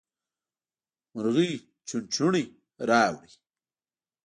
[1.13, 1.51] مرغۍ
[1.87, 2.43] چوچوڼی
[2.89, 3.31] راووړ.